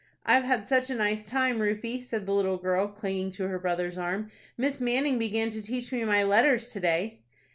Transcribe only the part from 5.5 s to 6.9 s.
to teach me my letters to